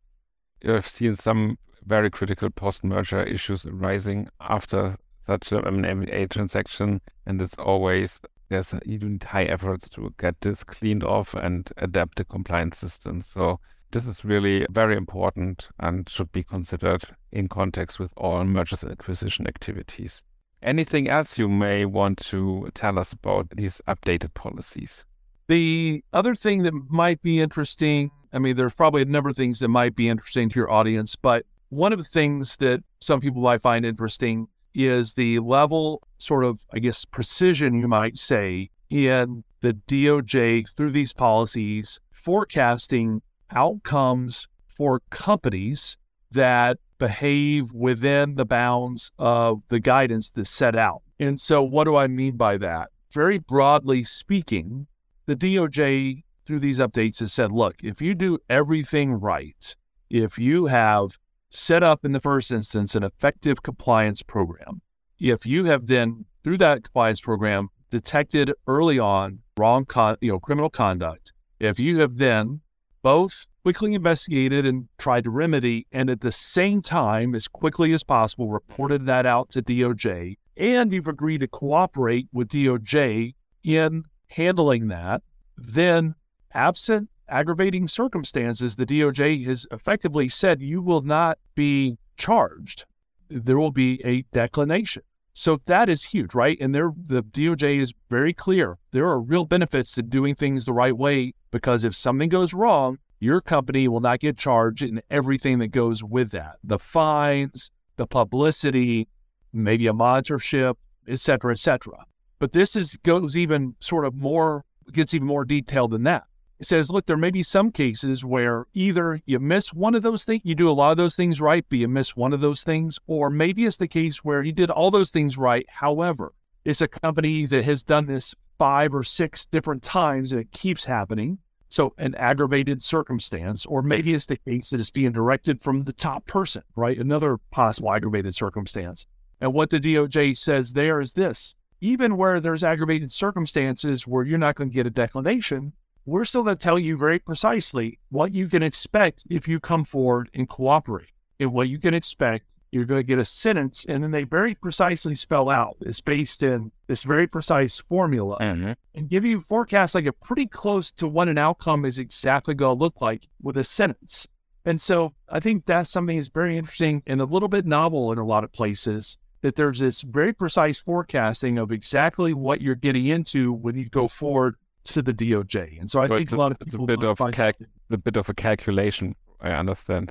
[0.66, 7.40] I've seen some very critical post merger issues arising after such an M&A transaction, and
[7.40, 12.78] it's always there's even high efforts to get this cleaned off and adapt the compliance
[12.78, 13.22] system.
[13.22, 13.58] So
[13.90, 18.92] this is really very important and should be considered in context with all mergers and
[18.92, 20.22] acquisition activities.
[20.62, 25.04] Anything else you may want to tell us about these updated policies?
[25.46, 29.58] The other thing that might be interesting, I mean, there's probably a number of things
[29.60, 33.42] that might be interesting to your audience, but one of the things that some people
[33.42, 39.44] might find interesting is the level, sort of, I guess, precision, you might say, in
[39.60, 45.96] the DOJ through these policies forecasting outcomes for companies
[46.30, 51.02] that behave within the bounds of the guidance that's set out.
[51.18, 52.90] And so, what do I mean by that?
[53.12, 54.86] Very broadly speaking,
[55.26, 59.76] the DOJ through these updates has said, look, if you do everything right,
[60.10, 61.18] if you have
[61.50, 64.82] set up in the first instance an effective compliance program,
[65.18, 70.40] if you have then through that compliance program detected early on wrong con- you know
[70.40, 72.60] criminal conduct, if you have then
[73.02, 78.02] both quickly investigated and tried to remedy and at the same time as quickly as
[78.04, 84.88] possible reported that out to DOJ and you've agreed to cooperate with DOJ in handling
[84.88, 85.22] that,
[85.56, 86.14] then
[86.52, 92.84] absent aggravating circumstances, the DOJ has effectively said you will not be charged.
[93.28, 95.02] There will be a declination.
[95.32, 96.56] So that is huge, right?
[96.60, 98.78] And there, the DOJ is very clear.
[98.92, 102.98] There are real benefits to doing things the right way because if something goes wrong,
[103.18, 108.06] your company will not get charged in everything that goes with that the fines, the
[108.06, 109.08] publicity,
[109.52, 110.74] maybe a monitorship,
[111.08, 112.04] et cetera, et cetera.
[112.44, 116.24] But this is goes even sort of more gets even more detailed than that.
[116.60, 120.26] It says, look, there may be some cases where either you miss one of those
[120.26, 122.62] things, you do a lot of those things right, but you miss one of those
[122.62, 125.64] things, or maybe it's the case where you did all those things right.
[125.70, 126.34] However,
[126.66, 130.84] it's a company that has done this five or six different times and it keeps
[130.84, 131.38] happening.
[131.70, 135.94] So, an aggravated circumstance, or maybe it's the case that it's being directed from the
[135.94, 136.98] top person, right?
[136.98, 139.06] Another possible aggravated circumstance.
[139.40, 141.54] And what the DOJ says there is this
[141.84, 145.74] even where there's aggravated circumstances where you're not going to get a declination,
[146.06, 149.84] we're still going to tell you very precisely what you can expect if you come
[149.84, 151.10] forward and cooperate.
[151.38, 153.84] And what you can expect, you're going to get a sentence.
[153.86, 158.72] And then they very precisely spell out it's based in this very precise formula Mm-hmm.
[158.94, 162.78] and give you forecasts like a pretty close to what an outcome is exactly going
[162.78, 164.26] to look like with a sentence.
[164.64, 168.16] And so I think that's something that's very interesting and a little bit novel in
[168.16, 173.06] a lot of places that there's this very precise forecasting of exactly what you're getting
[173.08, 175.78] into when you go forward to the DOJ.
[175.78, 177.60] And so I So think a a- lot of it's a bit of find calc-
[177.60, 179.14] it- a bit of a calculation.
[179.42, 180.10] I understand.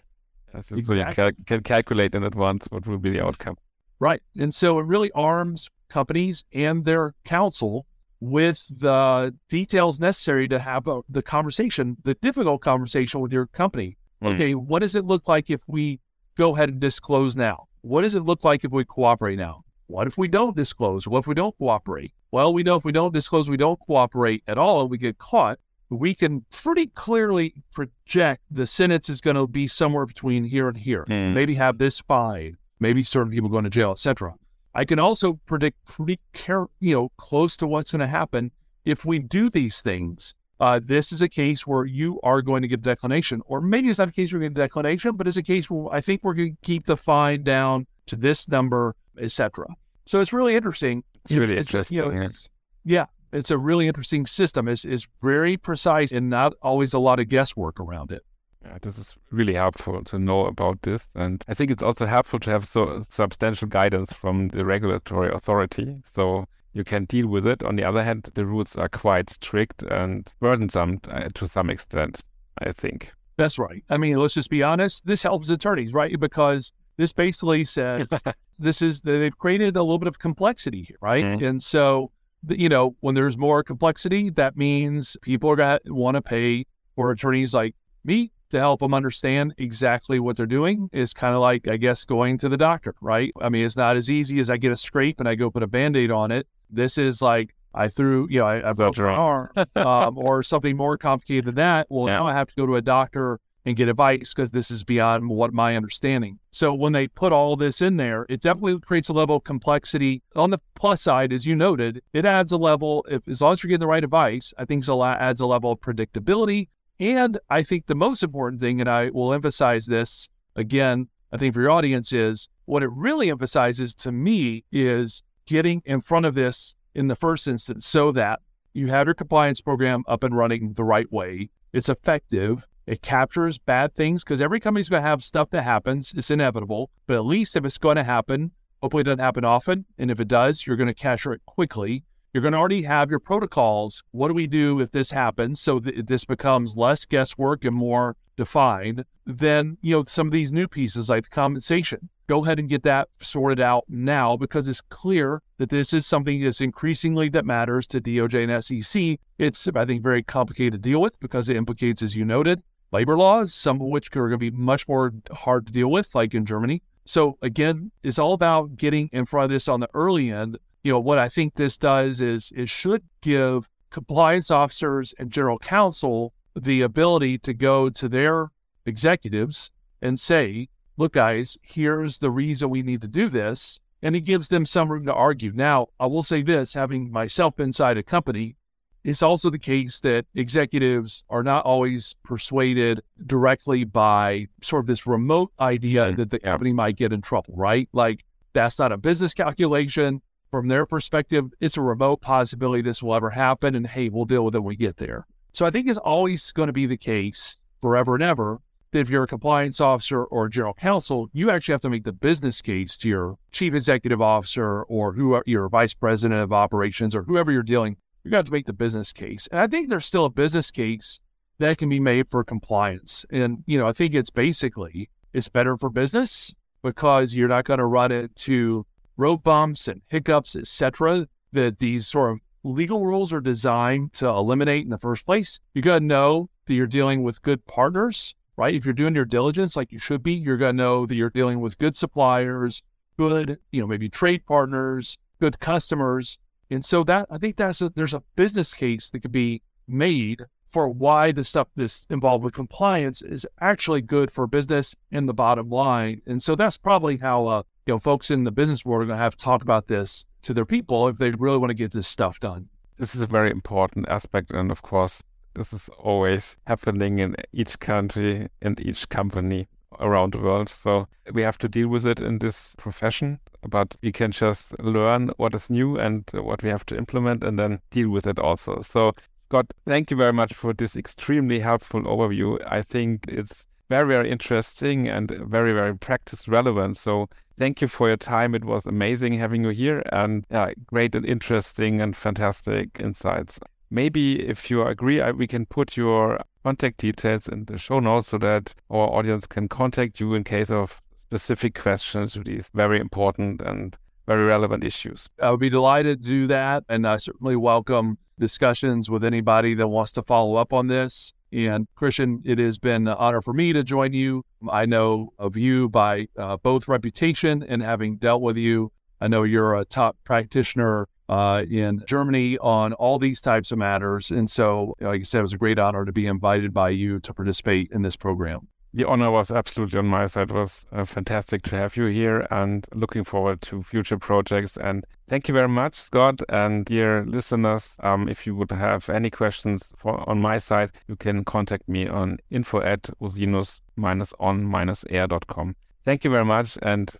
[0.61, 1.15] So you Exactly.
[1.15, 3.55] cal- can calculate in advance what will be the outcome.
[3.99, 4.21] Right.
[4.37, 7.87] And so it really arms companies and their counsel
[8.19, 13.97] with the details necessary to have a, the conversation, the difficult conversation with your company.
[14.23, 14.35] Mm.
[14.35, 15.99] Okay, what does it look like if we
[16.35, 17.67] go ahead and disclose now?
[17.81, 19.63] What does it look like if we cooperate now?
[19.87, 21.07] What if we don't disclose?
[21.07, 22.13] What if we don't cooperate?
[22.31, 25.17] Well, we know if we don't disclose, we don't cooperate at all, and we get
[25.17, 25.59] caught,
[25.89, 30.77] we can pretty clearly project the sentence is going to be somewhere between here and
[30.77, 31.05] here.
[31.07, 31.33] Mm.
[31.33, 34.33] Maybe have this fine, maybe certain people going to jail, etc.
[34.73, 38.51] I can also predict pretty care, you know, close to what's going to happen
[38.85, 40.33] if we do these things.
[40.63, 43.89] Uh, this is a case where you are going to get a declination, or maybe
[43.89, 45.69] it's not a case where you're going to get a declination, but it's a case
[45.69, 49.67] where I think we're going to keep the fine down to this number, etc.
[50.05, 51.03] So it's really interesting.
[51.25, 51.97] It's really It's- interesting.
[51.97, 52.19] you know, yeah.
[52.29, 52.47] it's-
[52.85, 54.69] yeah, it's a really interesting system.
[54.69, 58.21] It's, it's very precise and not always a lot of guesswork around it.
[58.63, 61.05] Yeah, this is really helpful to know about this.
[61.13, 65.97] And I think it's also helpful to have so substantial guidance from the regulatory authority
[66.05, 67.63] so you can deal with it.
[67.63, 72.21] On the other hand, the rules are quite strict and burdensome uh, to some extent,
[72.59, 73.11] I think.
[73.37, 73.83] That's right.
[73.89, 75.05] I mean, let's just be honest.
[75.05, 76.19] This helps attorneys, right?
[76.19, 78.07] Because this basically says
[78.59, 81.23] this is they've created a little bit of complexity here, right?
[81.23, 81.47] Mhm.
[81.47, 82.11] And so,
[82.49, 86.65] you know, when there's more complexity, that means people are going to want to pay
[86.95, 90.89] for attorneys like me to help them understand exactly what they're doing.
[90.93, 93.31] Is kind of like, I guess, going to the doctor, right?
[93.41, 95.63] I mean, it's not as easy as I get a scrape and I go put
[95.63, 96.47] a band aid on it.
[96.73, 100.77] This is like I threw, you know, I, I broke my arm um, or something
[100.77, 101.87] more complicated than that.
[101.89, 102.17] Well, Yeah.
[102.19, 105.29] now I have to go to a doctor and get advice because this is beyond
[105.29, 106.37] what my understanding.
[106.51, 110.21] So when they put all this in there, it definitely creates a level of complexity.
[110.35, 113.05] On the plus side, as you noted, it adds a level.
[113.09, 115.71] If as long as you're getting the right advice, I think it adds a level
[115.71, 116.67] of predictability.
[116.99, 121.53] And I think the most important thing, and I will emphasize this again, I think
[121.53, 126.33] for your audience is what it really emphasizes to me is getting in front of
[126.33, 128.39] this in the first instance so that
[128.73, 131.49] you have your compliance program up and running the right way.
[131.71, 132.67] It's effective.
[132.85, 136.13] It captures bad things because every company's going to have stuff that happens.
[136.15, 136.89] It's inevitable.
[137.07, 139.85] But at least if it's going to happen, hopefully it doesn't happen often.
[139.97, 142.03] And if it does, you're going to capture it quickly.
[142.33, 144.03] You're going to already have your protocols.
[144.11, 145.61] What do we do if this happens?
[145.61, 149.05] So that this becomes less guesswork and more defined.
[149.25, 153.09] Then, you know, some of these new pieces like compensation, go ahead and get that
[153.21, 158.01] sorted out now because it's clear that this is something that's increasingly that matters to
[158.01, 159.19] DOJ and SEC.
[159.37, 163.15] It's, I think, very complicated to deal with because it implicates, as you noted, labor
[163.15, 166.33] laws, some of which are going to be much more hard to deal with, like
[166.33, 166.81] in Germany.
[167.05, 170.57] So again, it's all about getting in front of this on the early end.
[170.83, 175.59] You know, what I think this does is it should give compliance officers and general
[175.59, 178.49] counsel the ability to go to their
[178.87, 179.69] executives
[180.01, 183.79] and say, look, guys, here's the reason we need to do this.
[184.01, 185.53] And it gives them some room to argue.
[185.53, 188.57] Now, I will say this having myself inside a company,
[189.05, 195.07] it's also the case that executives are not always persuaded directly by sort of this
[195.07, 196.15] remote idea Mhm.
[196.17, 197.87] that the company might get in trouble, right?
[197.93, 200.21] Like, that's not a business calculation.
[200.51, 203.73] From their perspective, it's a remote possibility this will ever happen.
[203.73, 205.25] And hey, we'll deal with it when we get there.
[205.53, 208.59] So I think it's always going to be the case forever and ever
[208.93, 212.13] that if you're a compliance officer or general counsel, you actually have to make the
[212.13, 217.23] business case to your chief executive officer or who your vice president of operations or
[217.23, 217.97] whoever you're dealing.
[218.23, 219.47] You got to make the business case.
[219.51, 221.19] And I think there's still a business case
[221.57, 223.25] that can be made for compliance.
[223.31, 227.79] And, you know, I think it's basically it's better for business because you're not going
[227.79, 228.85] to run into
[229.17, 231.27] road bumps and hiccups, etc.
[231.51, 235.59] That these sort of legal rules are designed to eliminate in the first place.
[235.73, 238.73] You got to know that you're dealing with good partners, right?
[238.73, 241.29] If you're doing your diligence like you should be, you're going to know that you're
[241.29, 242.83] dealing with good suppliers,
[243.17, 246.37] good, you know, maybe trade partners, good customers.
[246.69, 250.43] And so that I think that's a, there's a business case that could be made
[250.73, 255.33] for why the stuff that's involved with compliance is actually good for business and the
[255.33, 256.21] bottom line.
[256.25, 259.17] And so that's probably how uh, you know folks in the business world are going
[259.17, 261.91] to have to talk about this to their people if they really want to get
[261.91, 262.69] this stuff done.
[262.97, 265.21] This is a very important aspect, and of course,
[265.55, 269.67] this is always happening in each country and each company
[269.99, 270.69] around the world.
[270.69, 275.31] So we have to deal with it in this profession, but we can just learn
[275.37, 278.81] what is new and what we have to implement and then deal with it also.
[278.81, 282.59] So Scott, thank you very much for this extremely helpful overview.
[282.65, 286.97] I think it's very, very interesting and very, very practice relevant.
[286.97, 287.27] So
[287.57, 288.55] thank you for your time.
[288.55, 293.59] It was amazing having you here and yeah, great and interesting and fantastic insights.
[293.93, 298.29] Maybe if you agree, I, we can put your contact details in the show notes
[298.29, 302.99] so that our audience can contact you in case of specific questions to these very
[302.99, 305.29] important and very relevant issues.
[305.39, 306.85] I would be delighted to do that.
[306.89, 311.31] And I certainly welcome discussions with anybody that wants to follow up on this.
[311.51, 314.43] And Christian, it has been an honor for me to join you.
[314.71, 318.91] I know of you by uh, both reputation and having dealt with you.
[319.21, 324.31] I know you're a top practitioner uh, in Germany on all these types of matters.
[324.31, 327.19] And so, like I said, it was a great honor to be invited by you
[327.21, 328.67] to participate in this program.
[328.95, 330.51] The honor was absolutely on my side.
[330.51, 334.77] It was uh, fantastic to have you here and looking forward to future projects.
[334.77, 336.43] And thank you very much, Scott.
[336.47, 341.15] And dear listeners, um, if you would have any questions for, on my side, you
[341.15, 345.75] can contact me on info at rosinus-on-air.com.
[346.03, 346.77] Thank you very much.
[346.83, 347.11] And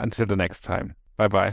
[0.00, 0.96] until the next time.
[1.16, 1.52] Bye bye.